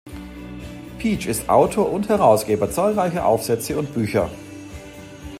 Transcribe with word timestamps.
Pietsch 0.97 1.27
ist 1.27 1.47
Autor 1.47 1.91
und 1.91 2.09
Herausgeber 2.09 2.71
zahlreicher 2.71 3.23
Aufsätze 3.23 3.77
und 3.77 3.93
Bücher. 3.93 4.31